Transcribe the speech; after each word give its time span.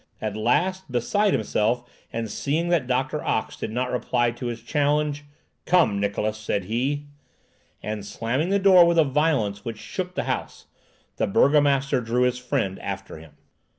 At 0.19 0.35
last, 0.35 0.91
beside 0.91 1.31
himself, 1.31 1.87
and 2.11 2.27
seeing 2.27 2.69
that 2.69 2.87
Doctor 2.87 3.23
Ox 3.23 3.55
did 3.55 3.69
not 3.71 3.91
reply 3.91 4.31
to 4.31 4.47
his 4.47 4.63
challenge, 4.63 5.25
"Come, 5.67 5.99
Niklausse," 6.01 6.39
said 6.39 6.63
he. 6.63 7.05
And, 7.83 8.03
slamming 8.03 8.49
the 8.49 8.57
door 8.57 8.83
with 8.87 8.97
a 8.97 9.03
violence 9.03 9.63
which 9.63 9.77
shook 9.77 10.15
the 10.15 10.23
house, 10.23 10.65
the 11.17 11.27
burgomaster 11.27 12.01
drew 12.01 12.23
his 12.23 12.39
friend 12.39 12.79
after 12.79 13.19
him. 13.19 13.33